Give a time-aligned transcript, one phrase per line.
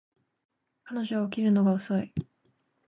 [0.85, 2.11] 彼女は起きるのが遅い